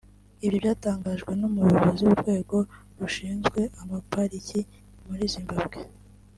Ibyo 0.45 0.55
byatangajwe 0.63 1.31
n’Umuyobozi 1.39 2.01
w’urwego 2.07 2.57
rushinzwe 2.99 3.61
amapariki 3.81 4.59
muri 5.07 5.23
Zimbabwe 5.35 5.77